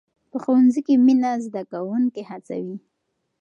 [0.29, 2.77] په ښوونځي کې مینه زده کوونکي هڅوي.